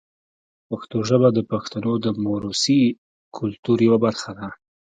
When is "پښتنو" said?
1.51-1.93